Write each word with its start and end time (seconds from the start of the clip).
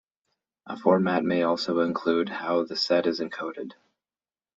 A 0.65 0.75
format 0.79 1.23
may 1.23 1.43
also 1.43 1.81
include 1.81 2.29
how 2.29 2.63
the 2.63 2.75
set 2.75 3.05
is 3.05 3.19
encoded. 3.19 3.73